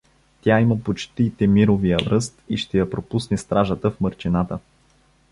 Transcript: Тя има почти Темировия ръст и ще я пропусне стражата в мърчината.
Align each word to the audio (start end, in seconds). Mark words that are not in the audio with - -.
Тя 0.41 0.59
има 0.59 0.79
почти 0.79 1.35
Темировия 1.37 1.99
ръст 1.99 2.43
и 2.49 2.57
ще 2.57 2.77
я 2.77 2.89
пропусне 2.89 3.37
стражата 3.37 3.91
в 3.91 3.99
мърчината. 4.01 4.59